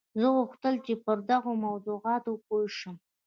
زه 0.19 0.27
غوښتل 0.35 0.75
چې 0.85 0.93
پر 1.05 1.17
دغو 1.29 1.51
موضوعاتو 1.65 2.31
پوه 2.45 2.65
شم 2.77 2.95